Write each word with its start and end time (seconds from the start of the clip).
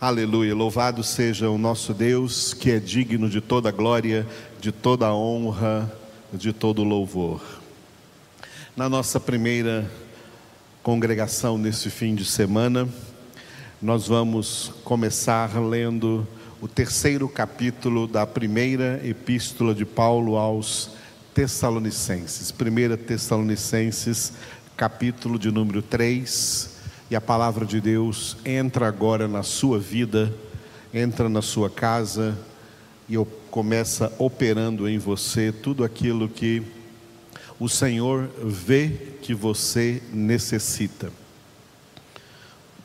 Aleluia, 0.00 0.54
louvado 0.54 1.02
seja 1.02 1.50
o 1.50 1.58
nosso 1.58 1.92
Deus, 1.92 2.54
que 2.54 2.70
é 2.70 2.78
digno 2.78 3.28
de 3.28 3.40
toda 3.40 3.72
glória, 3.72 4.24
de 4.60 4.70
toda 4.70 5.12
honra, 5.12 5.92
de 6.32 6.52
todo 6.52 6.84
louvor. 6.84 7.42
Na 8.76 8.88
nossa 8.88 9.18
primeira 9.18 9.90
congregação 10.84 11.58
nesse 11.58 11.90
fim 11.90 12.14
de 12.14 12.24
semana, 12.24 12.88
nós 13.82 14.06
vamos 14.06 14.70
começar 14.84 15.60
lendo 15.60 16.24
o 16.60 16.68
terceiro 16.68 17.28
capítulo 17.28 18.06
da 18.06 18.24
primeira 18.24 19.00
epístola 19.04 19.74
de 19.74 19.84
Paulo 19.84 20.36
aos 20.36 20.92
Tessalonicenses. 21.34 22.52
Primeira 22.52 22.96
Tessalonicenses, 22.96 24.32
capítulo 24.76 25.40
de 25.40 25.50
número 25.50 25.82
3 25.82 26.77
e 27.10 27.16
a 27.16 27.20
palavra 27.20 27.64
de 27.64 27.80
Deus 27.80 28.36
entra 28.44 28.86
agora 28.86 29.26
na 29.26 29.42
sua 29.42 29.78
vida, 29.78 30.32
entra 30.92 31.28
na 31.28 31.40
sua 31.40 31.70
casa 31.70 32.36
e 33.08 33.14
começa 33.50 34.12
operando 34.18 34.88
em 34.88 34.98
você 34.98 35.50
tudo 35.50 35.82
aquilo 35.82 36.28
que 36.28 36.62
o 37.58 37.68
Senhor 37.68 38.28
vê 38.44 38.90
que 39.22 39.32
você 39.34 40.02
necessita. 40.12 41.10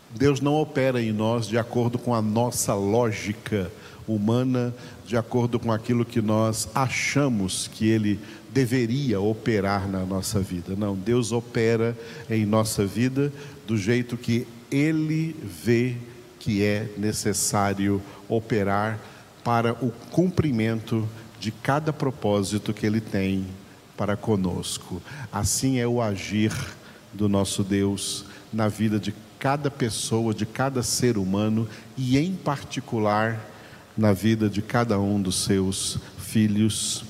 Deus 0.10 0.40
não 0.40 0.54
opera 0.56 1.02
em 1.02 1.12
nós 1.12 1.48
de 1.48 1.58
acordo 1.58 1.98
com 1.98 2.14
a 2.14 2.22
nossa 2.22 2.74
lógica 2.74 3.72
humana, 4.08 4.74
de 5.06 5.18
acordo 5.18 5.60
com 5.60 5.72
aquilo 5.72 6.06
que 6.06 6.22
nós 6.22 6.68
achamos 6.74 7.68
que 7.68 7.88
Ele 7.88 8.20
deveria 8.52 9.20
operar 9.20 9.88
na 9.90 10.06
nossa 10.06 10.40
vida. 10.40 10.76
Não, 10.76 10.96
Deus 10.96 11.32
opera 11.32 11.98
em 12.30 12.46
nossa 12.46 12.86
vida 12.86 13.32
do 13.68 13.78
jeito 13.78 14.18
que 14.18 14.48
Ele 14.72 15.36
vê 15.44 15.96
que 16.40 16.64
é 16.64 16.90
necessário 16.98 18.02
operar 18.28 19.00
para 19.44 19.74
o 19.74 19.92
cumprimento 20.12 21.08
de 21.40 21.52
cada 21.52 21.92
propósito 21.92 22.74
que 22.74 22.86
Ele 22.86 23.02
tem 23.02 23.46
para 23.98 24.16
conosco. 24.16 25.02
Assim 25.32 25.80
é 25.80 25.88
o 25.88 26.02
agir 26.02 26.54
do 27.14 27.30
nosso 27.30 27.64
Deus 27.64 28.26
na 28.52 28.68
vida 28.68 29.00
de 29.00 29.14
cada 29.40 29.70
pessoa, 29.70 30.34
de 30.34 30.46
cada 30.46 30.82
ser 30.84 31.18
humano 31.18 31.68
e, 31.98 32.18
em 32.18 32.34
particular, 32.34 33.53
na 33.98 34.12
vida 34.14 34.50
de 34.50 34.62
cada 34.62 35.00
um 35.00 35.22
dos 35.22 35.44
seus 35.44 35.98
filhos 36.18 37.06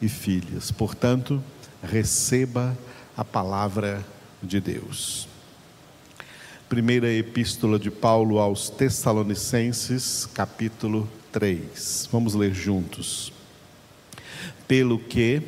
e 0.00 0.08
filhas. 0.08 0.70
Portanto, 0.70 1.42
receba 1.82 2.76
a 3.16 3.24
palavra 3.24 4.04
de 4.42 4.60
Deus. 4.60 5.28
Primeira 6.68 7.12
Epístola 7.12 7.78
de 7.78 7.90
Paulo 7.90 8.38
aos 8.38 8.68
Tessalonicenses, 8.68 10.26
capítulo 10.32 11.08
3. 11.32 12.08
Vamos 12.12 12.34
ler 12.34 12.54
juntos. 12.54 13.32
Pelo 14.68 14.98
que, 14.98 15.42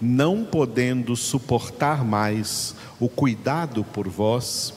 não 0.00 0.44
podendo 0.44 1.14
suportar 1.14 2.04
mais 2.04 2.74
o 2.98 3.08
cuidado 3.08 3.84
por 3.84 4.08
vós, 4.08 4.72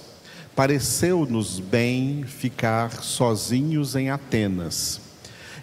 pareceu-nos 0.56 1.60
bem 1.60 2.24
ficar 2.24 2.92
sozinhos 3.02 3.96
em 3.96 4.10
Atenas. 4.10 5.05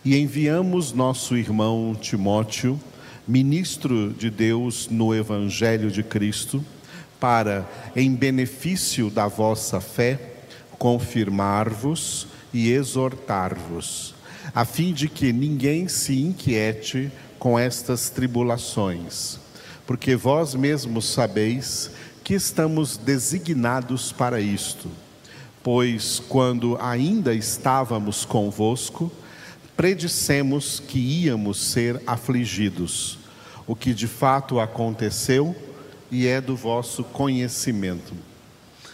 E 0.04 0.18
enviamos 0.18 0.92
nosso 0.92 1.36
irmão 1.36 1.94
Timóteo, 1.94 2.80
ministro 3.26 4.12
de 4.12 4.30
Deus 4.30 4.88
no 4.90 5.14
Evangelho 5.14 5.92
de 5.92 6.02
Cristo, 6.02 6.64
para, 7.20 7.64
em 7.94 8.12
benefício 8.12 9.08
da 9.08 9.28
vossa 9.28 9.80
fé, 9.80 10.18
confirmar-vos 10.76 12.26
e 12.52 12.72
exortar-vos, 12.72 14.12
a 14.52 14.64
fim 14.64 14.92
de 14.92 15.08
que 15.08 15.32
ninguém 15.32 15.86
se 15.86 16.20
inquiete 16.20 17.08
com 17.38 17.56
estas 17.56 18.10
tribulações, 18.10 19.38
porque 19.86 20.16
vós 20.16 20.52
mesmos 20.56 21.04
sabeis 21.04 21.92
que 22.24 22.34
estamos 22.34 22.96
designados 22.96 24.10
para 24.10 24.40
isto. 24.40 24.88
Pois, 25.62 26.20
quando 26.28 26.76
ainda 26.80 27.32
estávamos 27.32 28.24
convosco, 28.24 29.12
predissemos 29.76 30.80
que 30.80 30.98
íamos 30.98 31.58
ser 31.58 32.00
afligidos, 32.06 33.18
o 33.66 33.74
que 33.74 33.94
de 33.94 34.06
fato 34.06 34.60
aconteceu 34.60 35.54
e 36.10 36.26
é 36.26 36.40
do 36.40 36.54
vosso 36.54 37.02
conhecimento. 37.04 38.14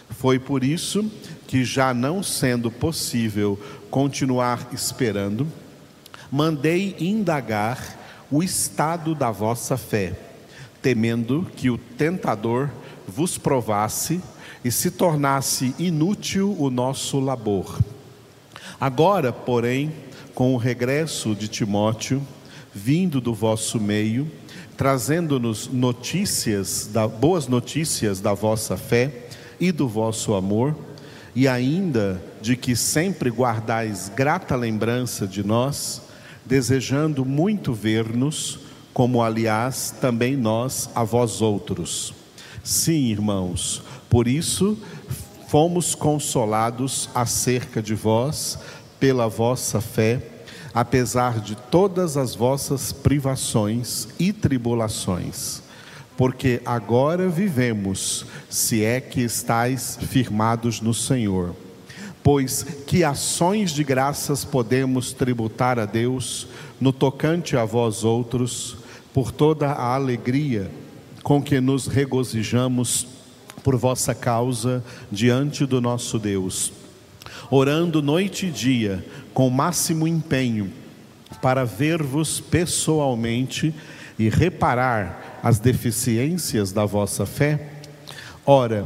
Foi 0.09 0.39
por 0.39 0.63
isso 0.63 1.09
que, 1.47 1.63
já 1.63 1.93
não 1.93 2.23
sendo 2.23 2.71
possível 2.71 3.59
continuar 3.89 4.69
esperando, 4.71 5.47
mandei 6.31 6.95
indagar 6.99 7.97
o 8.31 8.43
estado 8.43 9.15
da 9.15 9.31
vossa 9.31 9.77
fé, 9.77 10.17
temendo 10.81 11.47
que 11.55 11.69
o 11.69 11.77
tentador 11.77 12.69
vos 13.07 13.37
provasse 13.37 14.21
e 14.63 14.71
se 14.71 14.91
tornasse 14.91 15.73
inútil 15.79 16.55
o 16.59 16.69
nosso 16.69 17.19
labor. 17.19 17.79
Agora, 18.79 19.33
porém, 19.33 19.91
com 20.39 20.53
o 20.53 20.57
regresso 20.57 21.35
de 21.35 21.49
Timóteo, 21.49 22.25
vindo 22.73 23.19
do 23.19 23.33
vosso 23.33 23.77
meio, 23.77 24.31
trazendo-nos 24.77 25.67
notícias, 25.67 26.89
da, 26.93 27.05
boas 27.09 27.49
notícias 27.49 28.21
da 28.21 28.33
vossa 28.33 28.77
fé 28.77 29.25
e 29.59 29.69
do 29.69 29.85
vosso 29.85 30.33
amor, 30.33 30.73
e 31.35 31.45
ainda 31.45 32.23
de 32.41 32.55
que 32.55 32.73
sempre 32.73 33.29
guardais 33.29 34.09
grata 34.15 34.55
lembrança 34.55 35.27
de 35.27 35.45
nós, 35.45 36.01
desejando 36.45 37.25
muito 37.25 37.73
ver-nos, 37.73 38.59
como 38.93 39.21
aliás 39.21 39.93
também 39.99 40.37
nós 40.37 40.89
a 40.95 41.03
vós 41.03 41.41
outros. 41.41 42.13
Sim, 42.63 43.07
irmãos, 43.07 43.83
por 44.09 44.25
isso 44.25 44.77
fomos 45.49 45.95
consolados 45.95 47.09
acerca 47.13 47.81
de 47.81 47.95
vós 47.95 48.57
pela 48.99 49.27
vossa 49.27 49.79
fé, 49.79 50.21
apesar 50.73 51.39
de 51.39 51.55
todas 51.55 52.17
as 52.17 52.35
vossas 52.35 52.91
privações 52.91 54.07
e 54.19 54.33
tribulações. 54.33 55.61
Porque 56.17 56.61
agora 56.65 57.29
vivemos, 57.29 58.25
se 58.49 58.83
é 58.83 58.99
que 58.99 59.21
estáis 59.21 59.97
firmados 60.09 60.81
no 60.81 60.93
Senhor. 60.93 61.55
Pois 62.21 62.63
que 62.85 63.03
ações 63.03 63.71
de 63.71 63.83
graças 63.83 64.43
podemos 64.43 65.13
tributar 65.13 65.79
a 65.79 65.85
Deus 65.85 66.47
no 66.79 66.91
tocante 66.91 67.55
a 67.55 67.63
vós 67.63 68.03
outros, 68.03 68.77
por 69.13 69.31
toda 69.31 69.71
a 69.71 69.95
alegria 69.95 70.69
com 71.23 71.41
que 71.41 71.59
nos 71.59 71.87
regozijamos 71.87 73.07
por 73.63 73.75
vossa 73.75 74.13
causa 74.13 74.83
diante 75.11 75.65
do 75.65 75.81
nosso 75.81 76.19
Deus 76.19 76.78
orando 77.49 78.01
noite 78.01 78.47
e 78.47 78.51
dia, 78.51 79.05
com 79.33 79.49
máximo 79.49 80.07
empenho, 80.07 80.71
para 81.41 81.65
ver-vos 81.65 82.39
pessoalmente 82.39 83.73
e 84.17 84.29
reparar 84.29 85.39
as 85.41 85.59
deficiências 85.59 86.71
da 86.71 86.85
vossa 86.85 87.25
fé? 87.25 87.73
Ora, 88.45 88.85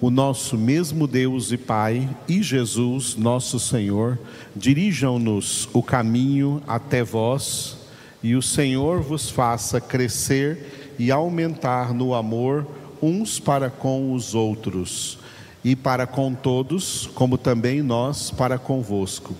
o 0.00 0.10
nosso 0.10 0.58
mesmo 0.58 1.06
Deus 1.06 1.52
e 1.52 1.56
Pai 1.56 2.08
e 2.28 2.42
Jesus, 2.42 3.16
nosso 3.16 3.58
Senhor, 3.58 4.18
dirijam-nos 4.54 5.68
o 5.72 5.82
caminho 5.82 6.62
até 6.66 7.02
vós, 7.02 7.78
e 8.22 8.34
o 8.34 8.42
Senhor 8.42 9.00
vos 9.00 9.30
faça 9.30 9.80
crescer 9.80 10.94
e 10.98 11.10
aumentar 11.10 11.94
no 11.94 12.14
amor 12.14 12.66
uns 13.00 13.38
para 13.38 13.70
com 13.70 14.12
os 14.12 14.34
outros 14.34 15.18
e 15.66 15.74
para 15.74 16.06
com 16.06 16.32
todos, 16.32 17.10
como 17.12 17.36
também 17.36 17.82
nós 17.82 18.30
para 18.30 18.56
convosco, 18.56 19.34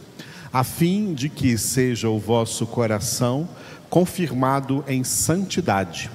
a 0.52 0.64
fim 0.64 1.14
de 1.14 1.28
que 1.28 1.56
seja 1.56 2.08
o 2.08 2.18
vosso 2.18 2.66
coração 2.66 3.48
confirmado 3.88 4.84
em 4.88 5.04
santidade, 5.04 6.10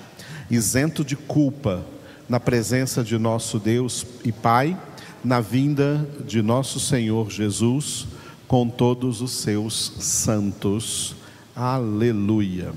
isento 0.49 1.05
de 1.05 1.15
culpa, 1.15 1.85
na 2.27 2.41
presença 2.41 3.05
de 3.05 3.17
nosso 3.17 3.57
Deus 3.57 4.05
e 4.25 4.33
Pai, 4.33 4.77
na 5.23 5.39
vinda 5.39 6.05
de 6.27 6.41
nosso 6.41 6.77
Senhor 6.77 7.31
Jesus, 7.31 8.05
com 8.49 8.67
todos 8.67 9.21
os 9.21 9.31
seus 9.31 9.93
santos. 9.97 11.15
Aleluia. 11.55 12.73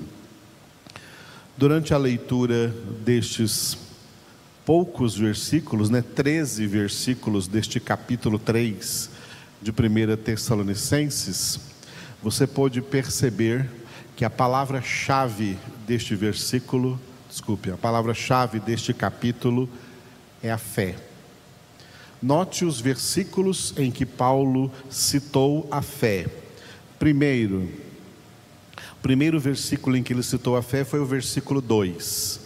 Durante 1.57 1.93
a 1.93 1.99
leitura 1.99 2.73
destes 3.05 3.84
poucos 4.65 5.17
versículos, 5.17 5.91
né, 5.91 6.03
13 6.03 6.67
versículos 6.67 7.47
deste 7.47 7.79
capítulo 7.79 8.39
3 8.39 9.11
de 9.61 9.71
1 9.71 10.17
Tessalonicenses, 10.17 11.61
você 12.23 12.47
pode 12.47 12.81
perceber 12.81 13.69
que 14.17 14.25
a 14.25 14.31
palavra-chave 14.31 15.59
deste 15.87 16.15
versículo, 16.15 16.99
desculpe, 17.29 17.71
a 17.71 17.77
palavra-chave 17.77 18.59
deste 18.59 18.95
capítulo 18.95 19.69
é 20.43 20.51
a 20.51 20.59
fé. 20.59 20.97
Note 22.23 22.65
os 22.65 22.81
versículos 22.81 23.75
em 23.77 23.91
que 23.91 24.07
Paulo 24.07 24.73
citou 24.89 25.69
a 25.71 25.83
fé. 25.83 26.27
Primeiro, 26.99 27.69
o 28.93 29.03
primeiro 29.03 29.39
versículo 29.39 29.95
em 29.95 30.03
que 30.03 30.15
ele 30.15 30.23
citou 30.23 30.57
a 30.57 30.63
fé 30.63 30.85
foi 30.85 31.01
o 31.01 31.05
versículo 31.05 31.61
2. 31.61 32.44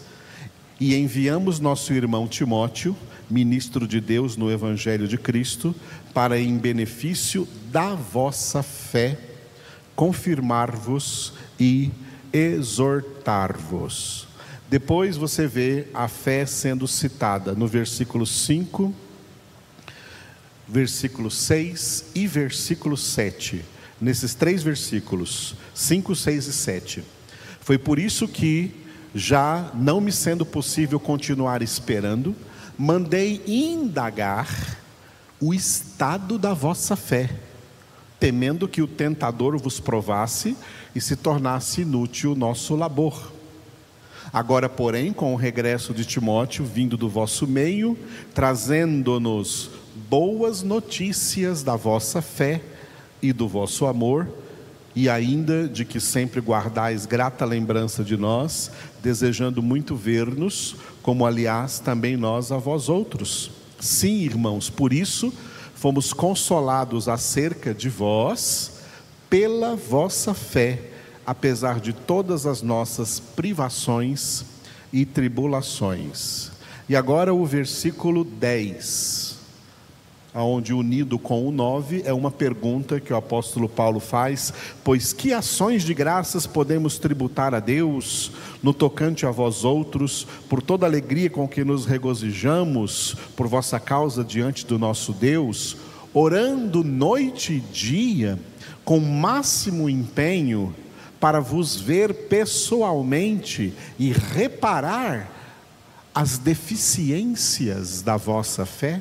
E 0.80 0.94
enviamos 0.94 1.58
nosso 1.58 1.92
irmão 1.92 2.26
Timóteo, 2.28 2.96
ministro 3.28 3.86
de 3.86 4.00
Deus 4.00 4.36
no 4.36 4.50
Evangelho 4.50 5.08
de 5.08 5.18
Cristo, 5.18 5.74
para 6.14 6.38
em 6.38 6.56
benefício 6.56 7.46
da 7.70 7.94
vossa 7.94 8.62
fé, 8.62 9.18
confirmar-vos 9.96 11.32
e 11.58 11.90
exortar-vos. 12.32 14.28
Depois 14.70 15.16
você 15.16 15.46
vê 15.46 15.86
a 15.92 16.06
fé 16.08 16.46
sendo 16.46 16.86
citada 16.86 17.54
no 17.54 17.66
versículo 17.66 18.26
5 18.26 18.94
versículo 20.68 21.30
6 21.30 22.04
e 22.14 22.26
versículo 22.26 22.96
7. 22.96 23.64
Nesses 24.00 24.34
três 24.34 24.62
versículos, 24.62 25.56
5, 25.74 26.14
6 26.14 26.46
e 26.46 26.52
7. 26.52 27.04
Foi 27.60 27.78
por 27.78 27.98
isso 27.98 28.28
que, 28.28 28.72
já 29.14 29.70
não 29.74 30.00
me 30.00 30.12
sendo 30.12 30.44
possível 30.44 31.00
continuar 31.00 31.62
esperando, 31.62 32.34
mandei 32.76 33.42
indagar 33.46 34.78
o 35.40 35.54
estado 35.54 36.38
da 36.38 36.52
vossa 36.52 36.96
fé, 36.96 37.30
temendo 38.18 38.68
que 38.68 38.82
o 38.82 38.86
tentador 38.86 39.56
vos 39.58 39.80
provasse 39.80 40.56
e 40.94 41.00
se 41.00 41.16
tornasse 41.16 41.82
inútil 41.82 42.32
o 42.32 42.36
nosso 42.36 42.74
labor. 42.74 43.32
Agora, 44.32 44.68
porém, 44.68 45.12
com 45.12 45.32
o 45.32 45.36
regresso 45.36 45.94
de 45.94 46.04
Timóteo 46.04 46.64
vindo 46.64 46.96
do 46.96 47.08
vosso 47.08 47.46
meio, 47.46 47.96
trazendo-nos 48.34 49.70
boas 50.08 50.62
notícias 50.62 51.62
da 51.62 51.76
vossa 51.76 52.20
fé 52.20 52.60
e 53.22 53.32
do 53.32 53.48
vosso 53.48 53.86
amor, 53.86 54.28
e 54.98 55.08
ainda 55.08 55.68
de 55.68 55.84
que 55.84 56.00
sempre 56.00 56.40
guardais 56.40 57.06
grata 57.06 57.44
lembrança 57.44 58.02
de 58.02 58.16
nós, 58.16 58.68
desejando 59.00 59.62
muito 59.62 59.94
ver-nos, 59.94 60.74
como 61.04 61.24
aliás 61.24 61.78
também 61.78 62.16
nós 62.16 62.50
a 62.50 62.56
vós 62.56 62.88
outros. 62.88 63.48
Sim, 63.78 64.22
irmãos, 64.22 64.68
por 64.68 64.92
isso 64.92 65.32
fomos 65.72 66.12
consolados 66.12 67.08
acerca 67.08 67.72
de 67.72 67.88
vós 67.88 68.72
pela 69.30 69.76
vossa 69.76 70.34
fé, 70.34 70.90
apesar 71.24 71.78
de 71.78 71.92
todas 71.92 72.44
as 72.44 72.60
nossas 72.60 73.20
privações 73.20 74.44
e 74.92 75.06
tribulações. 75.06 76.50
E 76.88 76.96
agora 76.96 77.32
o 77.32 77.46
versículo 77.46 78.24
10 78.24 79.27
onde 80.34 80.72
unido 80.72 81.18
com 81.18 81.46
o 81.46 81.50
9 81.50 82.02
é 82.04 82.12
uma 82.12 82.30
pergunta 82.30 83.00
que 83.00 83.12
o 83.12 83.16
apóstolo 83.16 83.68
Paulo 83.68 83.98
faz: 83.98 84.52
Pois 84.84 85.12
que 85.12 85.32
ações 85.32 85.82
de 85.82 85.94
graças 85.94 86.46
podemos 86.46 86.98
tributar 86.98 87.54
a 87.54 87.60
Deus 87.60 88.30
no 88.62 88.74
tocante 88.74 89.24
a 89.24 89.30
vós 89.30 89.64
outros, 89.64 90.26
por 90.48 90.62
toda 90.62 90.86
alegria 90.86 91.30
com 91.30 91.48
que 91.48 91.64
nos 91.64 91.86
regozijamos 91.86 93.16
por 93.36 93.46
vossa 93.46 93.80
causa 93.80 94.22
diante 94.22 94.66
do 94.66 94.78
nosso 94.78 95.12
Deus, 95.12 95.76
orando 96.12 96.84
noite 96.84 97.54
e 97.54 97.60
dia, 97.60 98.38
com 98.84 99.00
máximo 99.00 99.88
empenho, 99.88 100.74
para 101.18 101.40
vos 101.40 101.76
ver 101.76 102.14
pessoalmente 102.28 103.72
e 103.98 104.12
reparar 104.12 105.32
as 106.14 106.38
deficiências 106.38 108.02
da 108.02 108.16
vossa 108.16 108.64
fé? 108.66 109.00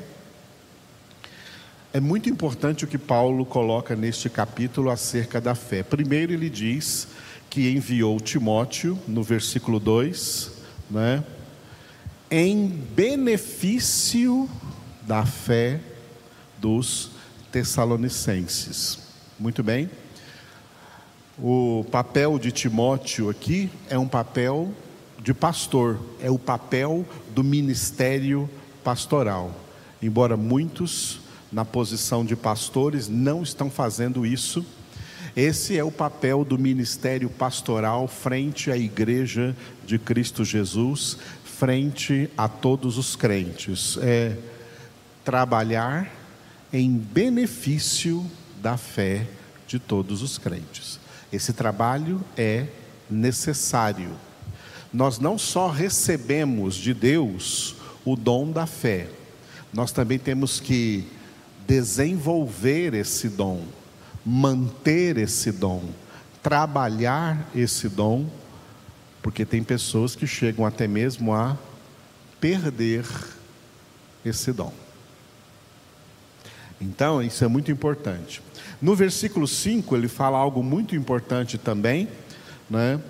É 1.98 2.00
muito 2.00 2.30
importante 2.30 2.86
o 2.86 2.88
que 2.88 3.00
Paulo 3.00 3.44
coloca 3.44 3.96
neste 3.96 4.30
capítulo 4.30 4.92
acerca 4.92 5.42
da 5.42 5.56
fé. 5.56 5.82
Primeiro, 5.82 6.32
ele 6.32 6.48
diz 6.48 7.08
que 7.50 7.72
enviou 7.72 8.20
Timóteo, 8.20 9.00
no 9.08 9.24
versículo 9.24 9.80
2, 9.80 10.52
né, 10.92 11.24
em 12.30 12.68
benefício 12.68 14.48
da 15.08 15.26
fé 15.26 15.80
dos 16.60 17.10
Tessalonicenses. 17.52 19.00
Muito 19.40 19.64
bem? 19.64 19.90
O 21.40 21.84
papel 21.92 22.38
de 22.38 22.52
Timóteo 22.52 23.28
aqui 23.28 23.72
é 23.90 23.98
um 23.98 24.08
papel 24.08 24.72
de 25.20 25.34
pastor, 25.34 26.00
é 26.22 26.30
o 26.30 26.38
papel 26.38 27.04
do 27.34 27.44
ministério 27.44 28.48
pastoral. 28.84 29.52
Embora 30.00 30.38
muitos 30.38 31.26
na 31.52 31.64
posição 31.64 32.26
de 32.26 32.36
pastores 32.36 33.08
não 33.08 33.44
estão 33.44 33.70
fazendo 33.70 34.26
isso. 34.26 34.66
Esse 35.36 35.78
é 35.78 35.84
o 35.84 35.92
papel 35.92 36.44
do 36.44 36.58
ministério 36.58 37.30
pastoral 37.30 38.08
frente 38.08 38.72
à 38.72 38.78
igreja 38.78 39.56
de 39.86 40.00
Cristo 40.00 40.44
Jesus, 40.44 41.18
frente 41.44 42.30
a 42.38 42.48
todos 42.48 42.98
os 42.98 43.16
crentes. 43.16 43.98
É 44.02 44.36
trabalhar 45.24 46.12
em 46.72 46.92
benefício 46.92 48.26
da 48.62 48.78
fé 48.78 49.28
de 49.68 49.78
todos 49.78 50.22
os 50.22 50.38
crentes. 50.38 51.00
Esse 51.32 51.54
trabalho 51.54 52.22
é 52.36 52.68
necessário. 53.10 54.12
Nós 54.92 55.20
não 55.20 55.38
só 55.38 55.70
recebemos 55.70 56.76
de 56.76 56.94
Deus 56.94 57.76
o 58.06 58.16
dom 58.16 58.52
da 58.52 58.66
fé, 58.66 59.08
nós 59.74 59.92
também 59.92 60.18
temos 60.18 60.60
que 60.60 61.06
desenvolver 61.68 62.94
esse 62.94 63.28
dom, 63.28 63.66
manter 64.26 65.18
esse 65.18 65.52
dom, 65.52 65.84
trabalhar 66.42 67.50
esse 67.54 67.90
dom, 67.90 68.26
porque 69.22 69.46
tem 69.46 69.62
pessoas 69.62 70.16
que 70.16 70.26
chegam 70.26 70.66
até 70.66 70.88
mesmo 70.88 71.34
a 71.34 71.58
perder 72.40 73.06
esse 74.24 74.54
dom. 74.54 74.74
Então, 76.80 77.22
isso 77.22 77.44
é 77.44 77.48
muito 77.48 77.72
importante. 77.72 78.42
No 78.82 78.96
versículo 78.96 79.48
5, 79.48 79.96
ele 79.96 80.08
fala 80.08 80.38
algo 80.38 80.64
muito 80.64 80.96
importante 80.96 81.58
também, 81.58 82.08
né? 82.70 83.02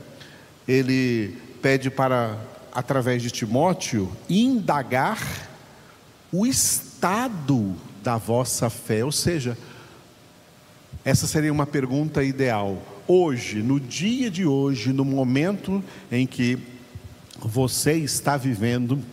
Ele 0.68 1.38
pede 1.62 1.90
para, 1.90 2.38
através 2.74 3.22
de 3.22 3.30
Timóteo, 3.30 4.12
indagar 4.30 5.20
o 6.32 6.46
estado 6.46 7.76
da 8.08 8.16
vossa 8.16 8.70
fé. 8.70 9.04
Ou 9.04 9.12
seja, 9.12 9.58
essa 11.04 11.28
seria 11.28 11.52
uma 11.52 11.68
pergunta 11.68 12.24
ideal. 12.24 12.82
Hoje, 13.06 13.62
no 13.62 13.82
dia 13.82 14.32
de 14.32 14.46
hoje, 14.46 14.94
no 14.94 15.04
momento 15.04 15.84
em 16.10 16.26
que 16.26 16.58
você 17.38 17.96
está 17.96 18.38
vivendo, 18.38 19.04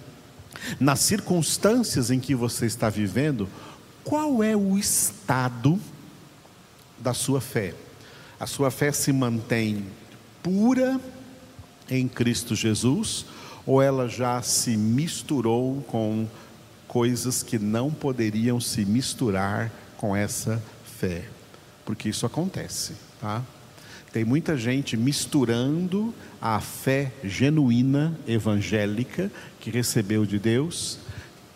nas 0.78 1.00
circunstâncias 1.00 2.08
em 2.08 2.20
que 2.20 2.36
você 2.36 2.66
está 2.66 2.88
vivendo, 2.88 3.48
qual 4.04 4.44
é 4.44 4.54
o 4.54 4.78
estado 4.78 5.76
da 6.96 7.12
sua 7.12 7.40
fé? 7.40 7.74
A 8.38 8.46
sua 8.46 8.70
fé 8.70 8.92
se 8.92 9.12
mantém 9.12 9.86
pura 10.40 11.00
em 11.90 12.06
Cristo 12.06 12.54
Jesus 12.54 13.26
ou 13.66 13.82
ela 13.82 14.08
já 14.08 14.40
se 14.40 14.76
misturou 14.76 15.82
com 15.88 16.28
coisas 16.94 17.42
que 17.42 17.58
não 17.58 17.90
poderiam 17.90 18.60
se 18.60 18.84
misturar 18.84 19.68
com 19.96 20.14
essa 20.14 20.62
fé, 20.84 21.24
porque 21.84 22.08
isso 22.08 22.24
acontece, 22.24 22.92
tá? 23.20 23.42
Tem 24.12 24.24
muita 24.24 24.56
gente 24.56 24.96
misturando 24.96 26.14
a 26.40 26.60
fé 26.60 27.10
genuína 27.24 28.16
evangélica 28.28 29.28
que 29.58 29.70
recebeu 29.70 30.24
de 30.24 30.38
Deus, 30.38 31.00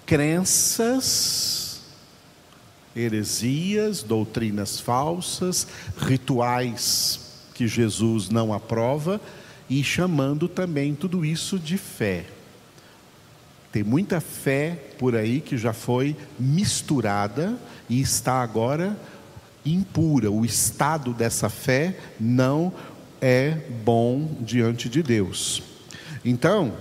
crenças, 0.04 1.82
heresias, 2.96 4.02
doutrinas 4.02 4.80
falsas, 4.80 5.68
rituais 5.98 7.20
que 7.54 7.68
Jesus 7.68 8.28
não 8.28 8.52
aprova 8.52 9.20
e 9.70 9.84
chamando 9.84 10.48
também 10.48 10.96
tudo 10.96 11.24
isso 11.24 11.60
de 11.60 11.78
fé. 11.78 12.26
Tem 13.70 13.82
muita 13.82 14.20
fé 14.20 14.78
por 14.98 15.14
aí 15.14 15.40
que 15.40 15.56
já 15.56 15.72
foi 15.72 16.16
misturada 16.38 17.58
e 17.88 18.00
está 18.00 18.42
agora 18.42 18.96
impura. 19.64 20.30
O 20.30 20.44
estado 20.44 21.12
dessa 21.12 21.48
fé 21.48 21.96
não 22.18 22.72
é 23.20 23.58
bom 23.84 24.36
diante 24.40 24.88
de 24.88 25.02
Deus. 25.02 25.62
Então, 26.24 26.72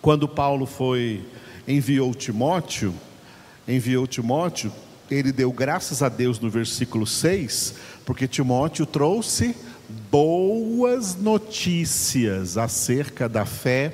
quando 0.00 0.28
Paulo 0.28 0.66
foi 0.66 1.24
enviou 1.68 2.14
Timóteo, 2.14 2.92
enviou 3.68 4.06
Timóteo, 4.06 4.72
ele 5.10 5.32
deu 5.32 5.52
graças 5.52 6.02
a 6.02 6.08
Deus 6.08 6.40
no 6.40 6.50
versículo 6.50 7.06
6, 7.06 7.74
porque 8.04 8.26
Timóteo 8.26 8.86
trouxe 8.86 9.54
boas 10.10 11.16
notícias 11.16 12.56
acerca 12.56 13.28
da 13.28 13.44
fé 13.44 13.92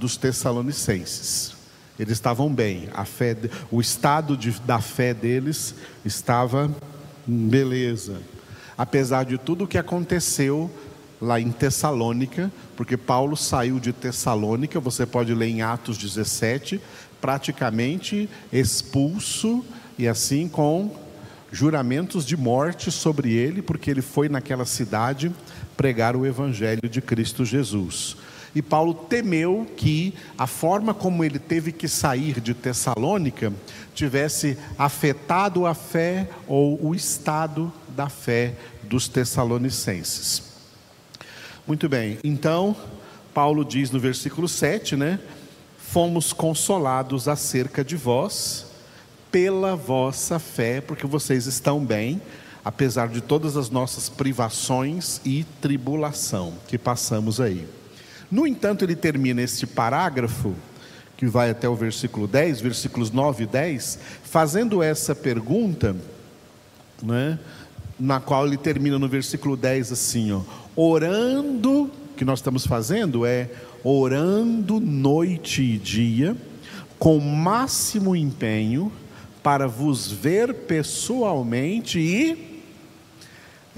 dos 0.00 0.16
Tessalonicenses. 0.16 1.54
Eles 1.98 2.14
estavam 2.14 2.52
bem, 2.52 2.88
a 2.94 3.04
fé, 3.04 3.36
o 3.70 3.78
estado 3.80 4.34
de, 4.34 4.50
da 4.60 4.80
fé 4.80 5.12
deles 5.12 5.74
estava 6.02 6.74
beleza. 7.26 8.16
Apesar 8.76 9.24
de 9.24 9.36
tudo 9.36 9.64
o 9.64 9.68
que 9.68 9.76
aconteceu 9.76 10.70
lá 11.20 11.38
em 11.38 11.52
Tessalônica, 11.52 12.50
porque 12.74 12.96
Paulo 12.96 13.36
saiu 13.36 13.78
de 13.78 13.92
Tessalônica, 13.92 14.80
você 14.80 15.04
pode 15.04 15.34
ler 15.34 15.48
em 15.48 15.60
Atos 15.60 15.98
17, 15.98 16.80
praticamente 17.20 18.26
expulso 18.50 19.62
e 19.98 20.08
assim 20.08 20.48
com 20.48 20.96
juramentos 21.52 22.24
de 22.24 22.38
morte 22.38 22.90
sobre 22.90 23.34
ele, 23.34 23.60
porque 23.60 23.90
ele 23.90 24.00
foi 24.00 24.30
naquela 24.30 24.64
cidade 24.64 25.30
pregar 25.76 26.16
o 26.16 26.24
evangelho 26.24 26.88
de 26.88 27.02
Cristo 27.02 27.44
Jesus. 27.44 28.16
E 28.54 28.60
Paulo 28.60 28.92
temeu 28.94 29.66
que 29.76 30.14
a 30.36 30.46
forma 30.46 30.92
como 30.92 31.22
ele 31.24 31.38
teve 31.38 31.70
que 31.70 31.86
sair 31.86 32.40
de 32.40 32.52
Tessalônica 32.52 33.52
tivesse 33.94 34.58
afetado 34.78 35.66
a 35.66 35.74
fé 35.74 36.28
ou 36.48 36.84
o 36.84 36.94
estado 36.94 37.72
da 37.88 38.08
fé 38.08 38.54
dos 38.82 39.06
tessalonicenses. 39.08 40.42
Muito 41.66 41.88
bem, 41.88 42.18
então, 42.24 42.74
Paulo 43.32 43.64
diz 43.64 43.90
no 43.90 44.00
versículo 44.00 44.48
7, 44.48 44.96
né? 44.96 45.20
Fomos 45.78 46.32
consolados 46.32 47.28
acerca 47.28 47.84
de 47.84 47.96
vós, 47.96 48.66
pela 49.30 49.76
vossa 49.76 50.38
fé, 50.38 50.80
porque 50.80 51.06
vocês 51.06 51.46
estão 51.46 51.84
bem, 51.84 52.20
apesar 52.64 53.08
de 53.08 53.20
todas 53.20 53.56
as 53.56 53.70
nossas 53.70 54.08
privações 54.08 55.20
e 55.24 55.44
tribulação 55.60 56.54
que 56.66 56.76
passamos 56.76 57.40
aí. 57.40 57.66
No 58.30 58.46
entanto, 58.46 58.84
ele 58.84 58.94
termina 58.94 59.42
este 59.42 59.66
parágrafo, 59.66 60.54
que 61.16 61.26
vai 61.26 61.50
até 61.50 61.68
o 61.68 61.74
versículo 61.74 62.26
10, 62.26 62.60
versículos 62.60 63.10
9 63.10 63.44
e 63.44 63.46
10, 63.46 63.98
fazendo 64.22 64.82
essa 64.82 65.14
pergunta, 65.14 65.96
né, 67.02 67.38
na 67.98 68.20
qual 68.20 68.46
ele 68.46 68.56
termina 68.56 68.98
no 68.98 69.08
versículo 69.08 69.56
10 69.56 69.92
assim, 69.92 70.32
ó, 70.32 70.40
orando, 70.74 71.90
que 72.16 72.24
nós 72.24 72.38
estamos 72.38 72.66
fazendo 72.66 73.26
é 73.26 73.50
orando 73.82 74.78
noite 74.80 75.62
e 75.62 75.78
dia, 75.78 76.36
com 76.98 77.18
máximo 77.18 78.14
empenho, 78.14 78.92
para 79.42 79.66
vos 79.66 80.10
ver 80.10 80.52
pessoalmente 80.54 81.98
e 81.98 82.49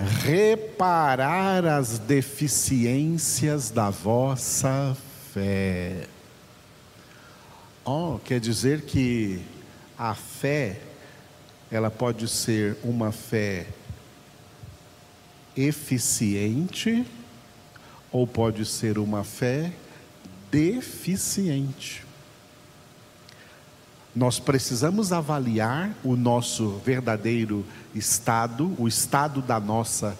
reparar 0.02 1.64
as 1.64 1.98
deficiências 1.98 3.70
da 3.70 3.90
vossa 3.90 4.96
fé. 5.32 6.06
Oh, 7.84 8.18
quer 8.24 8.40
dizer 8.40 8.82
que 8.82 9.40
a 9.98 10.14
fé, 10.14 10.80
ela 11.70 11.90
pode 11.90 12.28
ser 12.28 12.76
uma 12.82 13.12
fé 13.12 13.66
eficiente 15.56 17.06
ou 18.10 18.26
pode 18.26 18.64
ser 18.64 18.98
uma 18.98 19.24
fé 19.24 19.72
deficiente. 20.50 22.04
Nós 24.14 24.38
precisamos 24.38 25.10
avaliar 25.10 25.96
o 26.04 26.16
nosso 26.16 26.82
verdadeiro 26.84 27.64
estado, 27.94 28.74
o 28.78 28.86
estado 28.86 29.40
da 29.40 29.58
nossa 29.58 30.14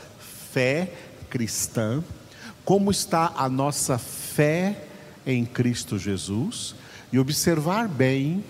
fé 0.51 0.91
cristã, 1.29 2.03
como 2.65 2.91
está 2.91 3.35
a 3.37 3.51
nossa 3.51 3.99
fé 3.99 4.87
em 5.27 5.45
Cristo 5.45 5.99
Jesus 5.99 6.75
e 7.13 7.19
observar 7.19 7.87
bem 7.87 8.43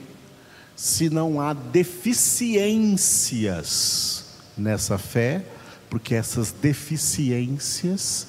se 0.76 1.10
não 1.10 1.40
há 1.40 1.52
deficiências 1.52 4.26
nessa 4.56 4.96
fé, 4.96 5.44
porque 5.90 6.14
essas 6.14 6.52
deficiências 6.52 8.28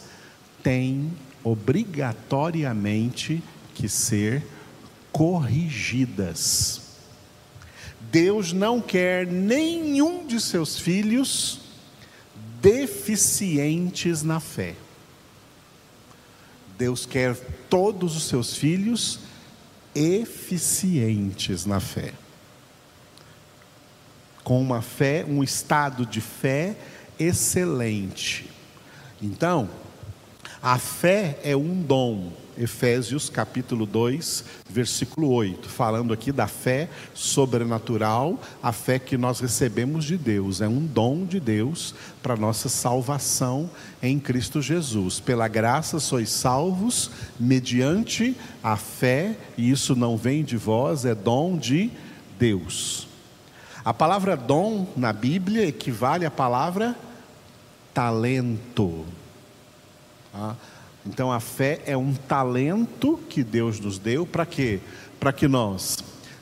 têm 0.64 1.14
obrigatoriamente 1.44 3.44
que 3.74 3.90
ser 3.90 4.46
corrigidas. 5.12 6.83
Deus 8.14 8.54
não 8.54 8.80
quer 8.80 9.26
nenhum 9.26 10.28
de 10.28 10.40
seus 10.40 10.78
filhos 10.78 11.62
deficientes 12.62 14.22
na 14.22 14.40
fé. 14.40 14.76
Deus 16.78 17.08
quer 17.08 17.36
todos 17.68 18.16
os 18.16 18.26
seus 18.26 18.56
filhos 18.56 19.18
eficientes 19.96 21.66
na 21.66 21.80
fé. 21.80 22.14
Com 24.44 24.62
uma 24.62 24.84
fé, 24.84 25.26
um 25.28 25.42
estado 25.42 26.06
de 26.06 26.22
fé 26.22 26.78
excelente. 27.18 28.48
Então, 29.20 29.68
a 30.62 30.78
fé 30.78 31.40
é 31.44 31.56
um 31.56 31.82
dom. 31.82 32.32
Efésios 32.58 33.30
capítulo 33.30 33.86
2, 33.86 34.44
versículo 34.70 35.30
8, 35.32 35.68
falando 35.70 36.14
aqui 36.14 36.32
da 36.32 36.48
fé 36.48 36.90
sobrenatural, 37.14 38.40
a 38.62 38.72
fé 38.72 39.00
que 39.00 39.18
nós 39.18 39.40
recebemos 39.40 40.06
de 40.06 40.18
Deus, 40.18 40.62
é 40.62 40.68
um 40.68 40.86
dom 40.86 41.26
de 41.26 41.40
Deus 41.40 41.96
para 42.22 42.36
nossa 42.36 42.70
salvação 42.70 43.70
em 44.02 44.20
Cristo 44.20 44.62
Jesus. 44.62 45.20
Pela 45.20 45.48
graça 45.48 46.00
sois 46.00 46.30
salvos 46.30 47.10
mediante 47.40 48.36
a 48.64 48.78
fé, 48.78 49.38
e 49.58 49.72
isso 49.72 49.96
não 49.96 50.16
vem 50.16 50.44
de 50.44 50.58
vós, 50.58 51.06
é 51.06 51.16
dom 51.16 51.58
de 51.58 51.92
Deus. 52.38 53.08
A 53.84 53.94
palavra 53.94 54.38
dom 54.38 54.88
na 54.96 55.12
Bíblia 55.12 55.66
equivale 55.66 56.26
à 56.26 56.32
palavra 56.32 56.96
talento. 57.94 59.06
Ah, 60.34 60.56
então 61.06 61.32
a 61.32 61.40
fé 61.40 61.82
é 61.86 61.96
um 61.98 62.14
talento 62.14 63.20
que 63.30 63.44
Deus 63.44 63.80
nos 63.80 64.00
deu 64.00 64.26
para 64.26 64.46
quê? 64.46 64.80
Para 65.20 65.34
que 65.34 65.48
nós 65.48 65.98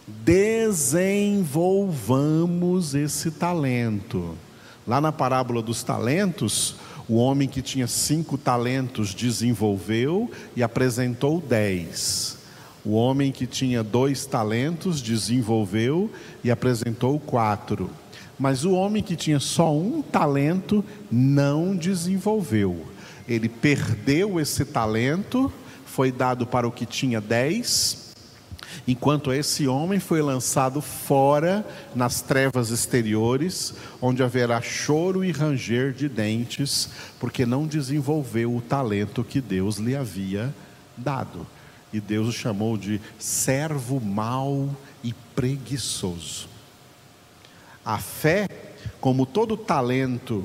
desenvolvamos 0.08 2.94
esse 2.94 3.32
talento. 3.32 4.38
Lá 4.86 5.02
na 5.02 5.12
parábola 5.12 5.62
dos 5.62 5.84
talentos, 5.84 6.76
o 7.10 7.16
homem 7.16 7.48
que 7.48 7.62
tinha 7.62 7.88
cinco 7.88 8.38
talentos 8.38 9.16
desenvolveu 9.16 10.30
e 10.56 10.62
apresentou 10.62 11.42
dez. 11.42 12.38
O 12.86 12.92
homem 12.92 13.32
que 13.32 13.48
tinha 13.48 13.84
dois 13.84 14.26
talentos 14.26 15.02
desenvolveu 15.02 16.12
e 16.44 16.52
apresentou 16.52 17.20
quatro. 17.20 17.90
Mas 18.38 18.66
o 18.66 18.74
homem 18.74 19.02
que 19.04 19.16
tinha 19.16 19.40
só 19.40 19.74
um 19.76 20.02
talento 20.02 20.84
não 21.12 21.76
desenvolveu 21.76 22.91
ele 23.32 23.48
perdeu 23.48 24.40
esse 24.40 24.66
talento, 24.66 25.52
foi 25.86 26.12
dado 26.12 26.46
para 26.46 26.68
o 26.68 26.72
que 26.72 26.86
tinha 26.86 27.22
dez, 27.22 28.12
enquanto 28.88 29.32
esse 29.32 29.68
homem 29.68 30.00
foi 30.00 30.22
lançado 30.22 30.82
fora 30.82 31.66
nas 31.96 32.22
trevas 32.22 32.72
exteriores, 32.72 33.74
onde 34.02 34.22
haverá 34.22 34.62
choro 34.62 35.24
e 35.24 35.32
ranger 35.32 35.94
de 35.94 36.10
dentes, 36.10 36.90
porque 37.20 37.46
não 37.46 37.66
desenvolveu 37.66 38.56
o 38.56 38.62
talento 38.62 39.24
que 39.24 39.40
Deus 39.40 39.78
lhe 39.78 39.96
havia 39.96 40.54
dado. 40.98 41.48
E 41.94 42.00
Deus 42.00 42.28
o 42.28 42.34
chamou 42.34 42.78
de 42.78 43.00
servo 43.20 44.00
mau 44.00 44.76
e 45.04 45.14
preguiçoso. 45.36 46.48
A 47.84 47.98
fé, 47.98 48.48
como 49.00 49.26
todo 49.26 49.58
talento 49.58 50.44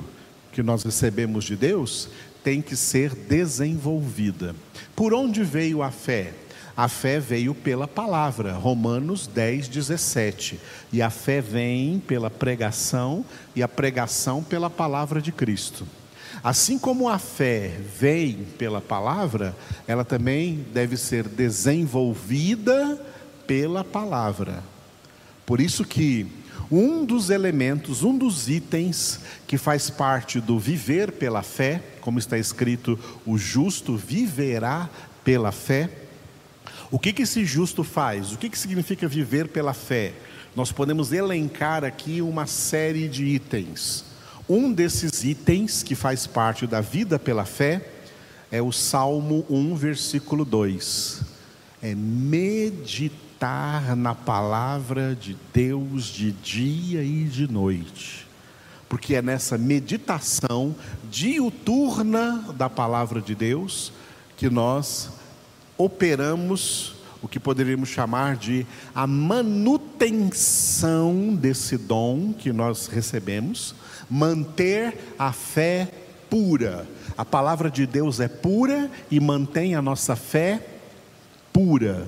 que 0.51 0.63
nós 0.63 0.83
recebemos 0.83 1.45
de 1.45 1.55
Deus, 1.55 2.09
tem 2.47 2.61
que 2.61 2.77
ser 2.77 3.13
desenvolvida. 3.13 4.55
Por 4.95 5.13
onde 5.13 5.43
veio 5.43 5.83
a 5.83 5.91
fé? 5.91 6.31
A 6.77 6.87
fé 6.87 7.19
veio 7.19 7.53
pela 7.53 7.89
palavra, 7.89 8.53
Romanos 8.53 9.27
10, 9.27 9.67
17. 9.67 10.57
E 10.93 11.01
a 11.01 11.09
fé 11.09 11.41
vem 11.41 11.99
pela 11.99 12.29
pregação, 12.29 13.25
e 13.53 13.61
a 13.61 13.67
pregação 13.67 14.41
pela 14.41 14.69
palavra 14.69 15.21
de 15.21 15.29
Cristo. 15.29 15.85
Assim 16.41 16.79
como 16.79 17.09
a 17.09 17.19
fé 17.19 17.81
vem 17.99 18.47
pela 18.57 18.79
palavra, 18.79 19.53
ela 19.85 20.05
também 20.05 20.65
deve 20.73 20.95
ser 20.95 21.27
desenvolvida 21.27 22.97
pela 23.45 23.83
palavra. 23.83 24.63
Por 25.45 25.59
isso 25.59 25.83
que 25.83 26.25
um 26.69 27.05
dos 27.05 27.29
elementos, 27.29 28.03
um 28.03 28.17
dos 28.17 28.49
itens 28.49 29.19
que 29.47 29.57
faz 29.57 29.89
parte 29.89 30.39
do 30.39 30.59
viver 30.59 31.13
pela 31.13 31.41
fé, 31.41 31.81
como 32.01 32.19
está 32.19 32.37
escrito, 32.37 32.99
o 33.25 33.37
justo 33.37 33.95
viverá 33.95 34.89
pela 35.23 35.51
fé. 35.51 35.89
O 36.91 36.99
que, 36.99 37.13
que 37.13 37.23
esse 37.23 37.45
justo 37.45 37.83
faz? 37.83 38.33
O 38.33 38.37
que, 38.37 38.49
que 38.49 38.59
significa 38.59 39.07
viver 39.07 39.47
pela 39.47 39.73
fé? 39.73 40.13
Nós 40.55 40.71
podemos 40.71 41.11
elencar 41.11 41.83
aqui 41.83 42.21
uma 42.21 42.47
série 42.47 43.07
de 43.07 43.25
itens. 43.25 44.05
Um 44.49 44.71
desses 44.71 45.23
itens 45.23 45.83
que 45.83 45.95
faz 45.95 46.25
parte 46.25 46.65
da 46.65 46.81
vida 46.81 47.19
pela 47.19 47.45
fé 47.45 47.85
é 48.49 48.61
o 48.61 48.71
Salmo 48.71 49.45
1, 49.49 49.75
versículo 49.75 50.45
2. 50.45 51.21
É 51.81 51.93
meditar 51.93 53.26
meditar 53.37 53.95
na 53.95 54.15
palavra 54.15 55.15
de 55.15 55.37
Deus 55.53 56.05
de 56.05 56.31
dia 56.31 57.03
e 57.03 57.25
de 57.25 57.47
noite, 57.47 58.27
porque 58.89 59.13
é 59.13 59.21
nessa 59.21 59.59
meditação 59.59 60.75
diuturna 61.09 62.43
da 62.57 62.67
palavra 62.67 63.21
de 63.21 63.35
Deus 63.35 63.93
que 64.35 64.49
nós 64.49 65.11
operamos 65.77 66.95
o 67.21 67.27
que 67.27 67.39
poderíamos 67.39 67.89
chamar 67.89 68.37
de 68.37 68.65
a 68.95 69.05
manutenção 69.05 69.75
desse 71.35 71.77
dom 71.77 72.33
que 72.33 72.51
nós 72.51 72.87
recebemos, 72.87 73.75
manter 74.09 75.13
a 75.17 75.31
fé 75.31 75.91
pura. 76.27 76.87
A 77.15 77.23
palavra 77.23 77.69
de 77.69 77.85
Deus 77.85 78.19
é 78.19 78.27
pura 78.27 78.89
e 79.11 79.19
mantém 79.19 79.75
a 79.75 79.81
nossa 79.81 80.15
fé 80.15 80.65
pura. 81.53 82.07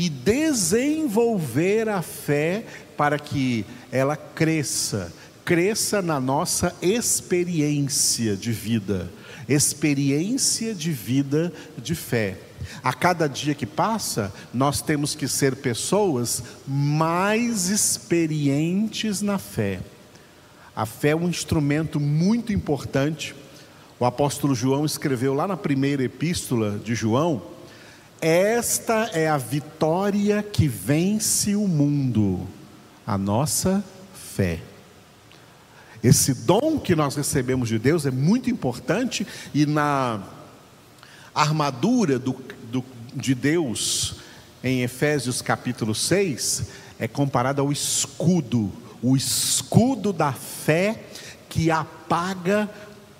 E 0.00 0.08
desenvolver 0.08 1.86
a 1.90 2.00
fé 2.00 2.64
para 2.96 3.18
que 3.18 3.66
ela 3.92 4.16
cresça, 4.16 5.12
cresça 5.44 6.00
na 6.00 6.18
nossa 6.18 6.74
experiência 6.80 8.34
de 8.34 8.50
vida, 8.50 9.10
experiência 9.46 10.74
de 10.74 10.90
vida 10.90 11.52
de 11.76 11.94
fé. 11.94 12.38
A 12.82 12.94
cada 12.94 13.28
dia 13.28 13.54
que 13.54 13.66
passa, 13.66 14.32
nós 14.54 14.80
temos 14.80 15.14
que 15.14 15.28
ser 15.28 15.56
pessoas 15.56 16.44
mais 16.66 17.68
experientes 17.68 19.20
na 19.20 19.36
fé. 19.36 19.80
A 20.74 20.86
fé 20.86 21.10
é 21.10 21.14
um 21.14 21.28
instrumento 21.28 22.00
muito 22.00 22.54
importante. 22.54 23.34
O 23.98 24.06
apóstolo 24.06 24.54
João 24.54 24.86
escreveu 24.86 25.34
lá 25.34 25.46
na 25.46 25.58
primeira 25.58 26.02
epístola 26.02 26.80
de 26.82 26.94
João: 26.94 27.42
Esta 28.20 29.10
é 29.14 29.28
a 29.28 29.38
vitória 29.38 30.42
que 30.42 30.68
vence 30.68 31.56
o 31.56 31.66
mundo, 31.66 32.46
a 33.06 33.16
nossa 33.16 33.82
fé. 34.12 34.60
Esse 36.04 36.34
dom 36.34 36.78
que 36.78 36.94
nós 36.94 37.16
recebemos 37.16 37.70
de 37.70 37.78
Deus 37.78 38.04
é 38.04 38.10
muito 38.10 38.50
importante 38.50 39.26
e 39.54 39.64
na 39.64 40.22
armadura 41.34 42.18
do, 42.18 42.36
do, 42.70 42.84
de 43.14 43.34
Deus, 43.34 44.16
em 44.62 44.82
Efésios 44.82 45.40
capítulo 45.40 45.94
6, 45.94 46.64
é 46.98 47.08
comparada 47.08 47.62
ao 47.62 47.72
escudo, 47.72 48.70
o 49.02 49.16
escudo 49.16 50.12
da 50.12 50.32
fé 50.32 51.04
que 51.48 51.70
apaga 51.70 52.68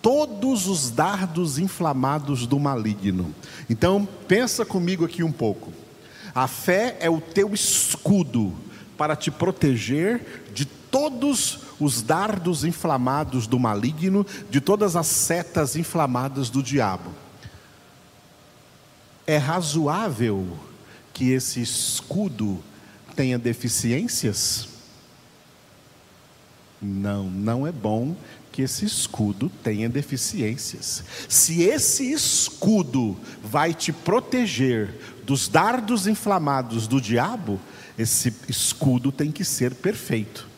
todos 0.02 0.66
os 0.66 0.90
dardos 0.90 1.58
inflamados 1.58 2.46
do 2.46 2.58
maligno. 2.58 3.34
Então, 3.68 4.08
pensa 4.26 4.64
comigo 4.64 5.04
aqui 5.04 5.22
um 5.22 5.32
pouco. 5.32 5.72
A 6.34 6.46
fé 6.46 6.96
é 7.00 7.10
o 7.10 7.20
teu 7.20 7.52
escudo 7.52 8.54
para 8.96 9.16
te 9.16 9.30
proteger 9.30 10.50
de 10.54 10.64
todos 10.64 11.60
os 11.78 12.02
dardos 12.02 12.64
inflamados 12.64 13.46
do 13.46 13.58
maligno, 13.58 14.26
de 14.50 14.60
todas 14.60 14.96
as 14.96 15.06
setas 15.06 15.76
inflamadas 15.76 16.50
do 16.50 16.62
diabo. 16.62 17.10
É 19.26 19.36
razoável 19.36 20.46
que 21.12 21.30
esse 21.30 21.60
escudo 21.60 22.62
tenha 23.14 23.38
deficiências? 23.38 24.68
Não, 26.80 27.24
não 27.24 27.66
é 27.66 27.72
bom 27.72 28.16
que 28.52 28.62
esse 28.62 28.84
escudo 28.84 29.50
tenha 29.62 29.88
deficiências. 29.88 31.04
Se 31.28 31.62
esse 31.62 32.12
escudo 32.12 33.16
vai 33.42 33.72
te 33.72 33.92
proteger 33.92 34.94
dos 35.24 35.48
dardos 35.48 36.06
inflamados 36.06 36.86
do 36.86 37.00
diabo, 37.00 37.60
esse 37.98 38.32
escudo 38.48 39.12
tem 39.12 39.30
que 39.30 39.44
ser 39.44 39.74
perfeito. 39.74 40.48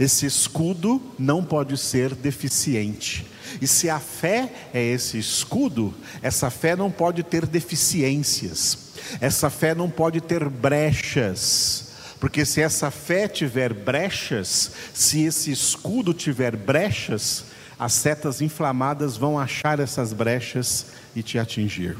Esse 0.00 0.26
escudo 0.26 1.00
não 1.18 1.44
pode 1.44 1.76
ser 1.76 2.14
deficiente. 2.14 3.26
E 3.60 3.66
se 3.66 3.88
a 3.88 4.00
fé 4.00 4.52
é 4.74 4.82
esse 4.82 5.18
escudo, 5.18 5.94
essa 6.20 6.50
fé 6.50 6.74
não 6.74 6.90
pode 6.90 7.22
ter 7.22 7.46
deficiências, 7.46 8.78
essa 9.20 9.48
fé 9.48 9.74
não 9.74 9.88
pode 9.88 10.20
ter 10.20 10.48
brechas, 10.48 11.85
porque 12.26 12.44
se 12.44 12.60
essa 12.60 12.90
fé 12.90 13.28
tiver 13.28 13.72
brechas, 13.72 14.72
se 14.92 15.22
esse 15.22 15.52
escudo 15.52 16.12
tiver 16.12 16.56
brechas, 16.56 17.44
as 17.78 17.92
setas 17.92 18.40
inflamadas 18.40 19.16
vão 19.16 19.38
achar 19.38 19.78
essas 19.78 20.12
brechas 20.12 20.86
e 21.14 21.22
te 21.22 21.38
atingir. 21.38 21.96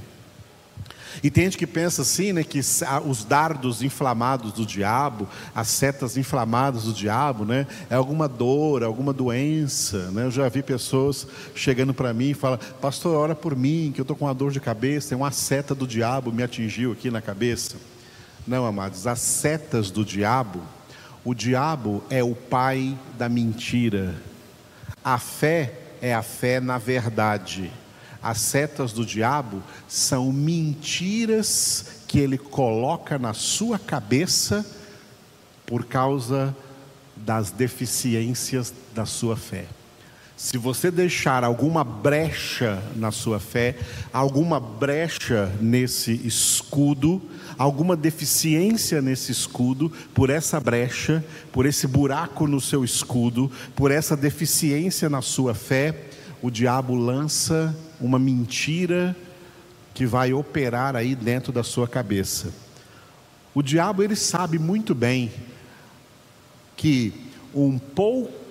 E 1.23 1.31
tem 1.31 1.45
gente 1.45 1.57
que 1.57 1.67
pensa 1.67 2.03
assim, 2.03 2.33
né, 2.33 2.43
que 2.43 2.59
os 2.59 3.25
dardos 3.25 3.85
inflamados 3.85 4.53
do 4.53 4.67
diabo, 4.67 5.29
as 5.55 5.69
setas 5.69 6.17
inflamadas 6.17 6.83
do 6.83 6.93
diabo, 6.93 7.45
né, 7.45 7.65
é 7.89 7.95
alguma 7.95 8.27
dor, 8.27 8.83
alguma 8.83 9.13
doença, 9.13 10.11
né? 10.11 10.25
Eu 10.25 10.33
já 10.33 10.49
vi 10.49 10.61
pessoas 10.61 11.25
chegando 11.55 11.95
para 11.95 12.13
mim 12.13 12.31
e 12.31 12.35
falam: 12.35 12.59
"Pastor, 12.81 13.17
ora 13.17 13.37
por 13.37 13.55
mim, 13.55 13.93
que 13.95 14.01
eu 14.01 14.03
estou 14.03 14.17
com 14.17 14.25
uma 14.25 14.35
dor 14.35 14.51
de 14.51 14.59
cabeça, 14.59 15.11
tem 15.11 15.19
uma 15.19 15.31
seta 15.31 15.73
do 15.73 15.87
diabo 15.87 16.33
me 16.33 16.43
atingiu 16.43 16.91
aqui 16.91 17.13
na 17.13 17.23
cabeça". 17.23 17.77
Não, 18.47 18.65
amados, 18.65 19.07
as 19.07 19.19
setas 19.19 19.91
do 19.91 20.05
diabo, 20.05 20.63
o 21.25 21.35
diabo 21.35 22.05
é 22.09 22.23
o 22.23 22.35
pai 22.35 22.97
da 23.19 23.29
mentira. 23.29 24.15
A 25.03 25.19
fé 25.19 25.75
é 26.01 26.15
a 26.15 26.23
fé 26.23 26.61
na 26.61 26.79
verdade. 26.79 27.73
As 28.23 28.41
setas 28.41 28.93
do 28.93 29.05
diabo 29.05 29.63
são 29.89 30.33
mentiras 30.33 32.03
que 32.07 32.21
ele 32.21 32.39
coloca 32.39 33.19
na 33.19 33.35
sua 33.35 33.79
cabeça 33.79 34.65
por 35.67 35.85
causa 35.85 36.55
das 37.17 37.51
deficiências 37.51 38.73
da 38.95 39.05
sua 39.05 39.37
fé. 39.37 39.67
Se 40.37 40.59
você 40.59 40.91
deixar 40.91 41.43
alguma 41.43 41.83
brecha 41.83 42.83
na 42.95 43.11
sua 43.11 43.41
fé, 43.41 43.75
alguma 44.13 44.61
brecha 44.61 45.51
nesse 45.63 46.13
escudo, 46.27 47.23
alguma 47.57 47.97
deficiência 47.97 49.01
nesse 49.01 49.33
escudo, 49.33 49.91
por 50.13 50.29
essa 50.29 50.61
brecha, 50.61 51.25
por 51.51 51.65
esse 51.65 51.87
buraco 51.87 52.47
no 52.47 52.61
seu 52.61 52.85
escudo, 52.85 53.51
por 53.75 53.91
essa 53.91 54.15
deficiência 54.15 55.09
na 55.09 55.23
sua 55.23 55.55
fé, 55.55 56.05
o 56.43 56.51
diabo 56.51 56.95
lança 56.95 57.75
uma 57.99 58.19
mentira 58.19 59.17
que 59.95 60.05
vai 60.05 60.35
operar 60.35 60.95
aí 60.95 61.15
dentro 61.15 61.51
da 61.51 61.63
sua 61.63 61.89
cabeça. 61.89 62.53
O 63.55 63.63
diabo 63.63 64.03
ele 64.03 64.15
sabe 64.15 64.59
muito 64.59 64.95
bem 64.95 65.33
que 66.77 67.15
um 67.55 67.79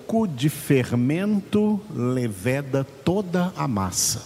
pouco 0.06 0.28
de 0.28 0.48
fermento 0.48 1.80
leveda 1.92 2.84
toda 3.04 3.52
a 3.56 3.66
massa. 3.66 4.22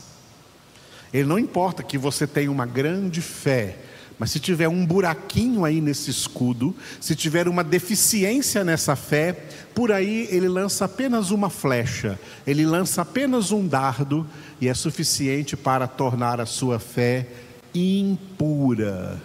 Ele 1.12 1.26
não 1.26 1.38
importa 1.38 1.82
que 1.82 1.96
você 1.96 2.26
tenha 2.26 2.52
uma 2.52 2.66
grande 2.66 3.22
fé, 3.22 3.78
mas 4.18 4.30
se 4.30 4.38
tiver 4.38 4.68
um 4.68 4.84
buraquinho 4.84 5.64
aí 5.64 5.80
nesse 5.80 6.10
escudo, 6.10 6.76
se 7.00 7.16
tiver 7.16 7.48
uma 7.48 7.64
deficiência 7.64 8.62
nessa 8.62 8.94
fé, 8.94 9.32
por 9.74 9.90
aí 9.90 10.28
ele 10.30 10.48
lança 10.48 10.84
apenas 10.84 11.30
uma 11.30 11.48
flecha, 11.48 12.20
ele 12.46 12.66
lança 12.66 13.00
apenas 13.00 13.50
um 13.50 13.66
dardo 13.66 14.26
e 14.60 14.68
é 14.68 14.74
suficiente 14.74 15.56
para 15.56 15.88
tornar 15.88 16.42
a 16.42 16.46
sua 16.46 16.78
fé 16.78 17.26
impura. 17.74 19.20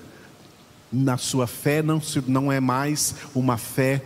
Na 0.92 1.18
sua 1.18 1.46
fé 1.48 1.82
não, 1.82 2.00
se, 2.00 2.24
não 2.26 2.50
é 2.50 2.62
mais 2.62 3.16
uma 3.36 3.58
fé 3.58 4.02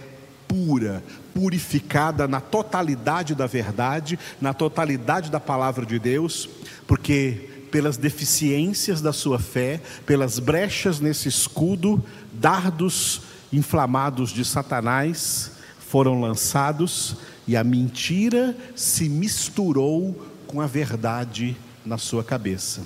pura, 0.50 1.04
purificada 1.32 2.28
na 2.28 2.42
totalidade 2.42 3.36
da 3.36 3.46
verdade, 3.46 4.18
na 4.42 4.52
totalidade 4.52 5.30
da 5.30 5.40
palavra 5.40 5.86
de 5.86 6.00
Deus, 6.00 6.50
porque 6.88 7.68
pelas 7.72 7.98
deficiências 7.98 9.00
da 9.00 9.14
sua 9.14 9.38
fé, 9.38 9.80
pelas 10.08 10.40
brechas 10.40 11.00
nesse 11.00 11.30
escudo, 11.30 12.04
dardos 12.34 13.22
inflamados 13.54 14.32
de 14.32 14.44
Satanás 14.44 15.52
foram 15.80 16.20
lançados 16.20 17.16
e 17.48 17.56
a 17.56 17.64
mentira 17.64 18.58
se 18.76 19.08
misturou 19.08 20.28
com 20.48 20.62
a 20.62 20.68
verdade 20.68 21.56
na 21.86 22.00
sua 22.00 22.24
cabeça. 22.24 22.82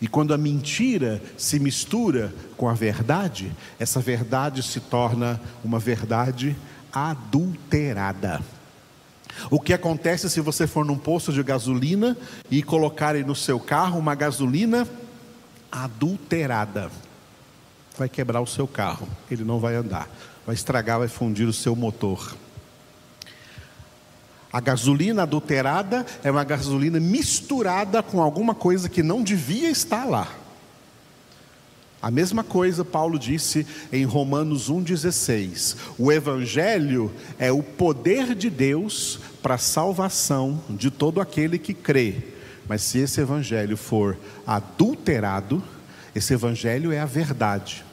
E 0.00 0.08
quando 0.08 0.34
a 0.34 0.38
mentira 0.38 1.22
se 1.36 1.60
mistura 1.60 2.34
com 2.56 2.68
a 2.68 2.74
verdade, 2.74 3.52
essa 3.78 4.00
verdade 4.00 4.60
se 4.60 4.80
torna 4.80 5.40
uma 5.64 5.78
verdade 5.78 6.56
adulterada. 6.92 8.40
O 9.50 9.58
que 9.58 9.72
acontece 9.72 10.28
se 10.28 10.40
você 10.40 10.66
for 10.66 10.84
num 10.84 10.98
posto 10.98 11.32
de 11.32 11.42
gasolina 11.42 12.16
e 12.50 12.62
colocarem 12.62 13.24
no 13.24 13.34
seu 13.34 13.58
carro 13.58 13.98
uma 13.98 14.14
gasolina 14.14 14.86
adulterada? 15.70 16.90
Vai 17.96 18.08
quebrar 18.08 18.40
o 18.40 18.46
seu 18.46 18.66
carro, 18.66 19.08
ele 19.30 19.44
não 19.44 19.58
vai 19.58 19.74
andar, 19.74 20.08
vai 20.46 20.54
estragar, 20.54 20.98
vai 20.98 21.08
fundir 21.08 21.46
o 21.46 21.52
seu 21.52 21.74
motor. 21.74 22.36
A 24.52 24.60
gasolina 24.60 25.22
adulterada 25.22 26.04
é 26.22 26.30
uma 26.30 26.44
gasolina 26.44 27.00
misturada 27.00 28.02
com 28.02 28.20
alguma 28.20 28.54
coisa 28.54 28.88
que 28.88 29.02
não 29.02 29.22
devia 29.22 29.70
estar 29.70 30.04
lá. 30.04 30.28
A 32.02 32.10
mesma 32.10 32.42
coisa 32.42 32.84
Paulo 32.84 33.16
disse 33.16 33.64
em 33.92 34.04
Romanos 34.04 34.68
1,16: 34.68 35.76
o 35.96 36.10
Evangelho 36.10 37.12
é 37.38 37.52
o 37.52 37.62
poder 37.62 38.34
de 38.34 38.50
Deus 38.50 39.20
para 39.40 39.54
a 39.54 39.58
salvação 39.58 40.60
de 40.68 40.90
todo 40.90 41.20
aquele 41.20 41.60
que 41.60 41.72
crê. 41.72 42.16
Mas 42.66 42.82
se 42.82 42.98
esse 42.98 43.20
Evangelho 43.20 43.76
for 43.76 44.18
adulterado, 44.44 45.62
esse 46.12 46.34
Evangelho 46.34 46.90
é 46.90 46.98
a 46.98 47.06
verdade. 47.06 47.84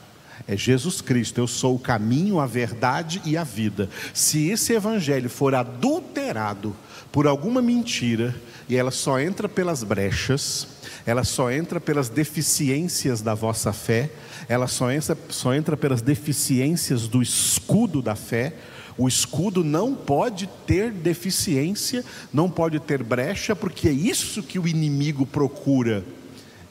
É 0.47 0.57
Jesus 0.57 1.01
Cristo, 1.01 1.39
eu 1.39 1.47
sou 1.47 1.75
o 1.75 1.79
caminho, 1.79 2.39
a 2.39 2.45
verdade 2.45 3.21
e 3.25 3.37
a 3.37 3.43
vida. 3.43 3.89
Se 4.13 4.49
esse 4.49 4.73
evangelho 4.73 5.29
for 5.29 5.53
adulterado 5.53 6.75
por 7.11 7.27
alguma 7.27 7.61
mentira, 7.61 8.35
e 8.67 8.75
ela 8.75 8.91
só 8.91 9.19
entra 9.19 9.49
pelas 9.49 9.83
brechas, 9.83 10.67
ela 11.05 11.23
só 11.23 11.51
entra 11.51 11.79
pelas 11.79 12.07
deficiências 12.07 13.19
da 13.19 13.33
vossa 13.33 13.73
fé, 13.73 14.11
ela 14.47 14.67
só 14.67 14.91
entra, 14.91 15.17
só 15.29 15.53
entra 15.55 15.75
pelas 15.75 16.01
deficiências 16.01 17.07
do 17.07 17.21
escudo 17.21 18.01
da 18.01 18.15
fé. 18.15 18.53
O 18.95 19.07
escudo 19.07 19.63
não 19.63 19.95
pode 19.95 20.47
ter 20.67 20.91
deficiência, 20.91 22.03
não 22.31 22.49
pode 22.49 22.79
ter 22.79 23.01
brecha, 23.01 23.55
porque 23.55 23.87
é 23.87 23.91
isso 23.91 24.43
que 24.43 24.59
o 24.59 24.67
inimigo 24.67 25.25
procura 25.25 26.03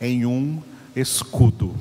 em 0.00 0.24
um 0.24 0.62
escudo. 0.94 1.74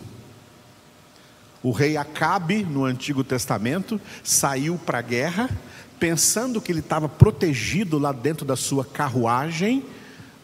O 1.64 1.72
rei 1.72 1.98
Acabe, 1.98 2.64
no 2.64 2.86
Antigo 2.86 3.24
Testamento, 3.24 4.00
saiu 4.24 4.78
para 4.78 5.00
a 5.00 5.02
guerra, 5.02 5.50
pensando 6.00 6.62
que 6.62 6.72
ele 6.72 6.80
estava 6.80 7.10
protegido 7.10 7.98
lá 7.98 8.12
dentro 8.12 8.46
da 8.46 8.56
sua 8.56 8.86
carruagem, 8.86 9.84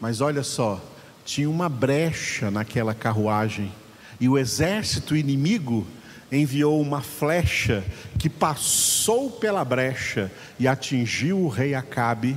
mas 0.00 0.20
olha 0.20 0.42
só, 0.42 0.82
tinha 1.24 1.48
uma 1.48 1.68
brecha 1.68 2.50
naquela 2.50 2.94
carruagem, 2.94 3.72
e 4.20 4.28
o 4.28 4.36
exército 4.36 5.16
inimigo 5.16 5.86
enviou 6.30 6.80
uma 6.80 7.00
flecha 7.00 7.84
que 8.18 8.28
passou 8.28 9.30
pela 9.30 9.64
brecha 9.64 10.30
e 10.58 10.66
atingiu 10.66 11.38
o 11.38 11.48
rei 11.48 11.74
Acabe, 11.74 12.36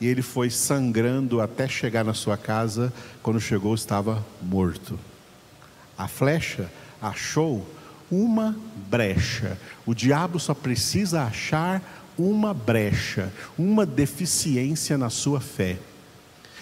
e 0.00 0.06
ele 0.06 0.22
foi 0.22 0.50
sangrando 0.50 1.40
até 1.40 1.68
chegar 1.68 2.04
na 2.04 2.12
sua 2.12 2.36
casa. 2.36 2.92
Quando 3.22 3.40
chegou, 3.40 3.72
estava 3.72 4.24
morto. 4.42 4.98
A 5.96 6.08
flecha 6.08 6.68
achou 7.00 7.64
uma 8.12 8.54
brecha. 8.90 9.58
O 9.86 9.94
diabo 9.94 10.38
só 10.38 10.52
precisa 10.52 11.22
achar 11.22 11.82
uma 12.18 12.52
brecha, 12.52 13.32
uma 13.58 13.86
deficiência 13.86 14.98
na 14.98 15.08
sua 15.08 15.40
fé. 15.40 15.78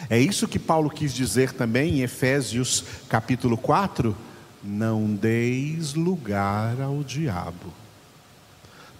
É 0.09 0.17
isso 0.17 0.47
que 0.47 0.61
Paulo 0.61 0.89
quis 0.89 1.13
dizer 1.13 1.53
também 1.53 1.99
em 1.99 2.03
Efésios 2.03 2.85
capítulo 3.09 3.59
4: 3.59 4.17
não 4.63 5.13
deis 5.13 5.95
lugar 5.95 6.81
ao 6.81 7.03
diabo. 7.03 7.75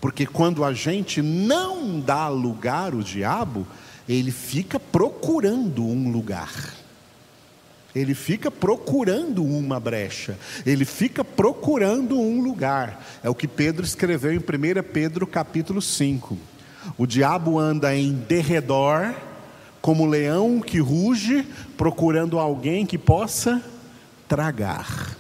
Porque 0.01 0.27
quando 0.27 0.65
a 0.65 0.73
gente 0.73 1.23
não 1.23 2.01
dá 2.01 2.27
lugar 2.29 2.95
ao 2.95 3.03
diabo, 3.03 3.65
ele 4.09 4.33
fica 4.33 4.81
procurando 4.81 5.85
um 5.85 6.11
lugar. 6.11 6.80
Ele 7.95 8.15
fica 8.15 8.51
procurando 8.51 9.45
uma 9.45 9.81
brecha, 9.81 10.39
ele 10.65 10.85
fica 10.85 11.25
procurando 11.25 12.19
um 12.19 12.41
lugar. 12.41 13.05
É 13.23 13.29
o 13.29 13.35
que 13.35 13.49
Pedro 13.49 13.85
escreveu 13.85 14.33
em 14.33 14.39
1 14.39 14.43
Pedro 14.93 15.27
capítulo 15.27 15.83
5. 15.83 16.39
O 16.97 17.07
diabo 17.07 17.59
anda 17.59 17.95
em 17.95 18.13
derredor, 18.13 19.15
como 19.81 20.07
leão 20.07 20.61
que 20.61 20.79
ruge, 20.79 21.47
procurando 21.77 22.39
alguém 22.39 22.87
que 22.87 22.99
possa 22.99 23.63
tragar. 24.29 25.17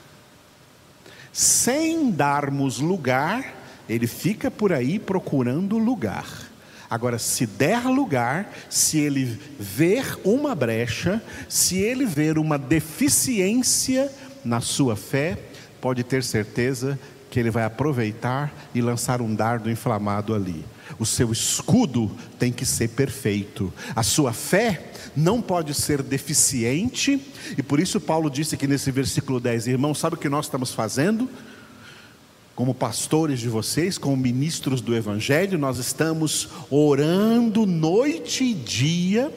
Sem 1.33 2.11
darmos 2.11 2.79
lugar, 2.79 3.55
ele 3.89 4.07
fica 4.07 4.51
por 4.51 4.73
aí 4.73 4.99
procurando 4.99 5.77
lugar. 5.79 6.50
Agora, 6.91 7.21
se 7.21 7.47
der 7.47 7.85
lugar, 7.85 8.53
se 8.69 8.99
ele 8.99 9.39
ver 9.59 10.19
uma 10.25 10.57
brecha, 10.57 11.23
se 11.49 11.79
ele 11.79 12.05
ver 12.05 12.37
uma 12.37 12.59
deficiência 12.59 14.11
na 14.45 14.61
sua 14.61 14.97
fé, 14.97 15.39
pode 15.81 16.03
ter 16.03 16.25
certeza 16.25 16.99
que 17.31 17.39
ele 17.39 17.51
vai 17.51 17.63
aproveitar 17.63 18.53
e 18.75 18.83
lançar 18.83 19.23
um 19.23 19.33
dardo 19.33 19.71
inflamado 19.71 20.35
ali. 20.35 20.65
O 20.99 21.07
seu 21.07 21.31
escudo 21.31 22.11
tem 22.39 22.53
que 22.53 22.67
ser 22.67 22.89
perfeito. 22.89 23.73
A 23.95 24.03
sua 24.03 24.33
fé 24.33 24.91
não 25.17 25.41
pode 25.41 25.73
ser 25.75 26.03
deficiente, 26.03 27.25
e 27.57 27.63
por 27.63 27.79
isso 27.79 28.01
Paulo 28.01 28.29
disse 28.29 28.57
aqui 28.57 28.67
nesse 28.67 28.91
versículo 28.91 29.39
10, 29.39 29.69
irmão, 29.69 29.95
sabe 29.95 30.17
o 30.17 30.19
que 30.19 30.29
nós 30.29 30.47
estamos 30.47 30.75
fazendo? 30.75 31.31
Como 32.61 32.75
pastores 32.75 33.41
de 33.41 33.49
vocês, 33.49 33.97
como 33.97 34.15
ministros 34.19 34.83
do 34.83 34.95
Evangelho, 34.95 35.59
nós 35.59 35.79
estamos 35.79 36.51
orando 36.69 37.65
noite 37.65 38.45
e 38.45 38.53
dia, 38.53 39.33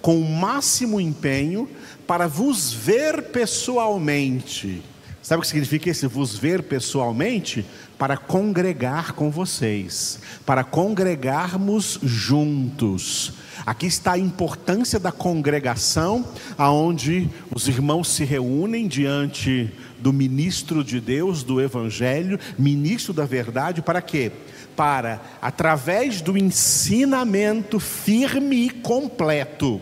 com 0.00 0.20
o 0.20 0.24
máximo 0.24 1.00
empenho, 1.00 1.68
para 2.06 2.28
vos 2.28 2.72
ver 2.72 3.32
pessoalmente. 3.32 4.80
Sabe 5.20 5.40
o 5.40 5.42
que 5.42 5.48
significa 5.48 5.90
esse 5.90 6.06
vos 6.06 6.38
ver 6.38 6.62
pessoalmente? 6.62 7.66
Para 7.98 8.16
congregar 8.16 9.12
com 9.14 9.28
vocês, 9.28 10.20
para 10.46 10.62
congregarmos 10.62 11.98
juntos. 12.00 13.32
Aqui 13.66 13.86
está 13.86 14.12
a 14.12 14.18
importância 14.18 15.00
da 15.00 15.10
congregação, 15.10 16.24
aonde 16.56 17.28
os 17.52 17.66
irmãos 17.66 18.06
se 18.06 18.24
reúnem 18.24 18.86
diante 18.86 19.68
do 19.98 20.12
ministro 20.12 20.84
de 20.84 21.00
Deus, 21.00 21.42
do 21.42 21.60
Evangelho, 21.60 22.38
ministro 22.58 23.12
da 23.12 23.24
verdade, 23.24 23.82
para 23.82 24.00
quê? 24.00 24.32
Para, 24.76 25.20
através 25.42 26.20
do 26.20 26.38
ensinamento 26.38 27.80
firme 27.80 28.66
e 28.66 28.70
completo 28.70 29.80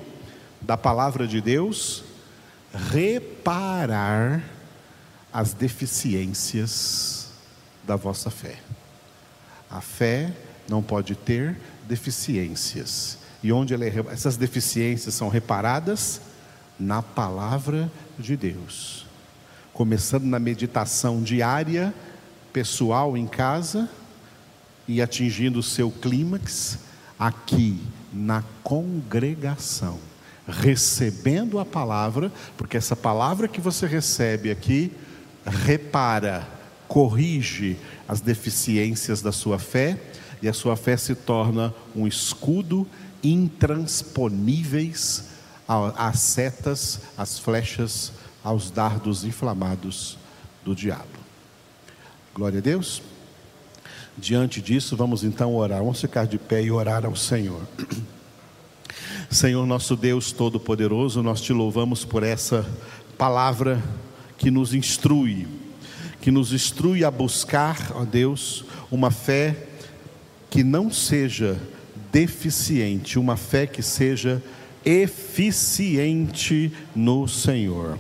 da 0.61 0.76
palavra 0.76 1.26
de 1.26 1.40
Deus, 1.40 2.02
reparar 2.90 4.42
as 5.33 5.52
deficiências 5.52 7.29
da 7.85 7.94
vossa 7.94 8.31
fé. 8.31 8.57
A 9.70 9.81
fé 9.81 10.33
não 10.68 10.83
pode 10.83 11.14
ter 11.14 11.57
deficiências. 11.87 13.18
E 13.42 13.52
onde 13.52 13.74
é, 13.74 13.79
essas 14.11 14.37
deficiências 14.37 15.14
são 15.14 15.29
reparadas? 15.29 16.20
Na 16.79 17.00
palavra 17.02 17.90
de 18.18 18.37
Deus 18.37 19.06
começando 19.76 20.24
na 20.24 20.38
meditação 20.38 21.22
diária, 21.22 21.92
pessoal 22.50 23.14
em 23.14 23.26
casa 23.26 23.90
e 24.88 25.02
atingindo 25.02 25.58
o 25.58 25.62
seu 25.62 25.90
clímax 25.90 26.78
aqui 27.18 27.78
na 28.10 28.42
congregação, 28.62 29.98
recebendo 30.48 31.58
a 31.58 31.64
palavra, 31.66 32.32
porque 32.56 32.78
essa 32.78 32.96
palavra 32.96 33.46
que 33.46 33.60
você 33.60 33.86
recebe 33.86 34.50
aqui 34.50 34.90
repara, 35.44 36.48
corrige 36.88 37.76
as 38.08 38.22
deficiências 38.22 39.20
da 39.20 39.30
sua 39.30 39.58
fé 39.58 40.00
e 40.40 40.48
a 40.48 40.54
sua 40.54 40.74
fé 40.74 40.96
se 40.96 41.14
torna 41.14 41.74
um 41.94 42.06
escudo 42.06 42.86
intransponíveis 43.22 45.24
às 45.68 46.20
setas, 46.20 47.02
às 47.18 47.38
flechas 47.38 48.10
aos 48.46 48.70
dardos 48.70 49.24
inflamados 49.24 50.16
do 50.64 50.72
diabo. 50.72 51.18
Glória 52.32 52.61
a 52.61 52.62
Deus. 52.62 53.02
Diante 54.16 54.62
disso, 54.62 54.96
vamos 54.96 55.24
então 55.24 55.56
orar. 55.56 55.80
Vamos 55.80 56.00
ficar 56.00 56.28
de 56.28 56.38
pé 56.38 56.62
e 56.62 56.70
orar 56.70 57.04
ao 57.04 57.16
Senhor. 57.16 57.61
Senhor 59.28 59.66
nosso 59.66 59.96
Deus 59.96 60.30
Todo-Poderoso, 60.30 61.24
nós 61.24 61.40
te 61.40 61.52
louvamos 61.52 62.04
por 62.04 62.22
essa 62.22 62.64
palavra 63.18 63.82
que 64.38 64.48
nos 64.48 64.72
instrui, 64.72 65.48
que 66.20 66.30
nos 66.30 66.52
instrui 66.52 67.04
a 67.04 67.11
buscar, 67.11 67.90
ó 67.96 68.04
Deus, 68.04 68.64
uma 68.92 69.11
fé 69.11 69.66
que 70.48 70.62
não 70.62 70.88
seja 70.88 71.61
deficiente, 72.12 73.18
uma 73.18 73.37
fé 73.37 73.66
que 73.66 73.82
seja 73.82 74.40
eficiente 74.85 76.72
no 76.94 77.26
Senhor. 77.26 77.98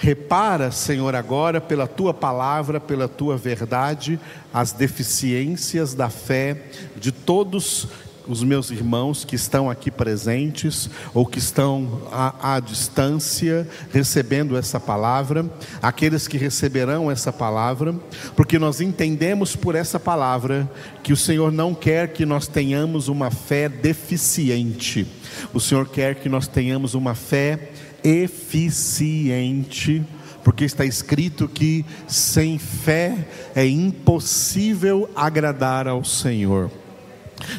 Repara, 0.00 0.70
Senhor, 0.70 1.14
agora 1.16 1.60
pela 1.60 1.88
tua 1.88 2.14
palavra, 2.14 2.78
pela 2.78 3.08
tua 3.08 3.36
verdade, 3.36 4.18
as 4.54 4.70
deficiências 4.70 5.92
da 5.92 6.08
fé 6.08 6.62
de 6.96 7.10
todos 7.10 7.88
os 8.28 8.44
meus 8.44 8.70
irmãos 8.70 9.24
que 9.24 9.34
estão 9.34 9.68
aqui 9.68 9.90
presentes 9.90 10.88
ou 11.14 11.26
que 11.26 11.38
estão 11.38 12.02
à, 12.12 12.56
à, 12.56 12.60
distância 12.60 13.66
recebendo 13.90 14.56
essa 14.56 14.78
palavra, 14.78 15.50
aqueles 15.82 16.28
que 16.28 16.36
receberão 16.36 17.10
essa 17.10 17.32
palavra, 17.32 17.94
porque 18.36 18.58
nós 18.58 18.80
entendemos 18.80 19.56
por 19.56 19.74
essa 19.74 19.98
palavra 19.98 20.70
que 21.02 21.12
o 21.12 21.16
Senhor 21.16 21.50
não 21.50 21.74
quer 21.74 22.12
que 22.12 22.26
nós 22.26 22.46
tenhamos 22.46 23.08
uma 23.08 23.30
fé 23.30 23.68
deficiente, 23.68 25.06
o 25.54 25.58
Senhor 25.58 25.88
quer 25.88 26.16
que 26.16 26.28
nós 26.28 26.46
tenhamos 26.46 26.94
uma 26.94 27.14
fé 27.14 27.70
eficiente, 28.08 30.02
porque 30.42 30.64
está 30.64 30.86
escrito 30.86 31.46
que 31.46 31.84
sem 32.06 32.58
fé 32.58 33.28
é 33.54 33.66
impossível 33.66 35.10
agradar 35.14 35.86
ao 35.86 36.02
Senhor. 36.02 36.70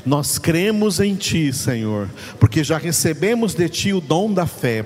Nós 0.05 0.37
cremos 0.39 0.99
em 0.99 1.15
Ti, 1.15 1.53
Senhor, 1.53 2.09
porque 2.39 2.63
já 2.63 2.77
recebemos 2.79 3.53
de 3.53 3.69
Ti 3.69 3.93
o 3.93 4.01
dom 4.01 4.33
da 4.33 4.45
fé. 4.47 4.83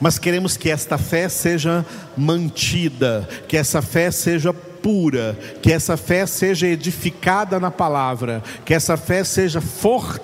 Mas 0.00 0.18
queremos 0.18 0.56
que 0.56 0.70
esta 0.70 0.96
fé 0.96 1.28
seja 1.28 1.84
mantida, 2.16 3.28
que 3.46 3.58
essa 3.58 3.82
fé 3.82 4.10
seja 4.10 4.54
pura, 4.54 5.36
que 5.60 5.70
essa 5.72 5.96
fé 5.96 6.24
seja 6.26 6.66
edificada 6.66 7.60
na 7.60 7.70
palavra, 7.70 8.42
que 8.64 8.72
essa 8.72 8.96
fé 8.96 9.22
seja 9.22 9.60
fortalecida 9.60 10.16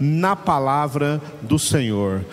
na 0.00 0.34
palavra 0.34 1.20
do 1.42 1.58
Senhor 1.58 2.24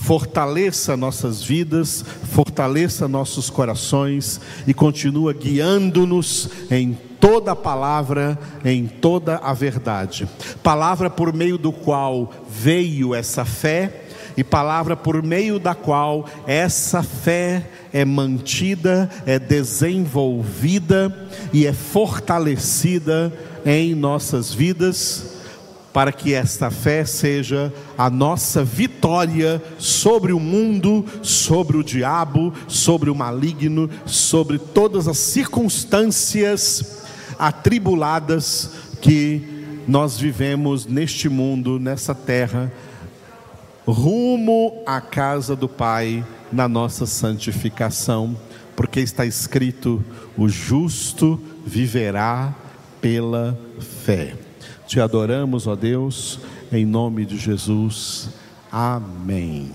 fortaleça 0.00 0.96
nossas 0.96 1.42
vidas, 1.42 2.04
fortaleça 2.32 3.06
nossos 3.06 3.50
corações 3.50 4.40
e 4.66 4.72
continua 4.72 5.32
guiando-nos 5.32 6.48
em 6.70 6.96
toda 7.20 7.52
a 7.52 7.56
palavra, 7.56 8.38
em 8.64 8.86
toda 8.86 9.36
a 9.36 9.52
verdade. 9.52 10.26
Palavra 10.62 11.10
por 11.10 11.32
meio 11.32 11.58
do 11.58 11.70
qual 11.70 12.32
veio 12.48 13.14
essa 13.14 13.44
fé 13.44 14.06
e 14.36 14.42
palavra 14.42 14.96
por 14.96 15.22
meio 15.22 15.58
da 15.58 15.74
qual 15.74 16.26
essa 16.46 17.02
fé 17.02 17.68
é 17.92 18.04
mantida, 18.04 19.10
é 19.26 19.38
desenvolvida 19.38 21.14
e 21.52 21.66
é 21.66 21.72
fortalecida 21.72 23.32
em 23.66 23.94
nossas 23.94 24.52
vidas 24.52 25.39
para 25.92 26.12
que 26.12 26.32
esta 26.32 26.70
fé 26.70 27.04
seja 27.04 27.72
a 27.98 28.08
nossa 28.08 28.62
vitória 28.62 29.62
sobre 29.78 30.32
o 30.32 30.38
mundo, 30.38 31.04
sobre 31.22 31.76
o 31.76 31.82
diabo, 31.82 32.52
sobre 32.68 33.10
o 33.10 33.14
maligno, 33.14 33.90
sobre 34.06 34.58
todas 34.58 35.08
as 35.08 35.18
circunstâncias 35.18 37.04
atribuladas 37.38 38.70
que 39.00 39.42
nós 39.88 40.18
vivemos 40.18 40.86
neste 40.86 41.28
mundo, 41.28 41.80
nessa 41.80 42.14
terra, 42.14 42.72
rumo 43.86 44.82
à 44.86 45.00
casa 45.00 45.56
do 45.56 45.68
Pai, 45.68 46.24
na 46.52 46.68
nossa 46.68 47.06
santificação, 47.06 48.36
porque 48.76 49.00
está 49.00 49.26
escrito: 49.26 50.04
o 50.36 50.48
justo 50.48 51.40
viverá 51.66 52.54
pela 53.00 53.58
fé. 54.04 54.49
Te 54.90 55.00
adoramos, 55.00 55.68
ó 55.68 55.76
Deus, 55.76 56.40
em 56.72 56.84
nome 56.84 57.24
de 57.24 57.36
Jesus. 57.36 58.28
Amém. 58.72 59.70